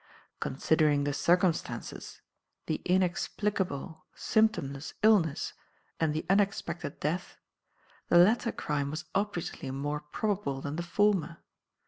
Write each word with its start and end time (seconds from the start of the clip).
Considering 0.39 1.03
the 1.03 1.13
circumstances 1.13 2.21
the 2.65 2.81
inexplicable, 2.85 4.03
symptomless 4.15 4.93
illness 5.03 5.53
and 5.99 6.11
the 6.11 6.25
unexpected 6.27 6.99
death 6.99 7.37
the 8.09 8.17
latter 8.17 8.51
crime 8.51 8.89
was 8.89 9.05
obviously 9.13 9.69
more 9.69 9.99
probable 9.99 10.59
than 10.59 10.75
the 10.75 10.81
former. 10.81 11.37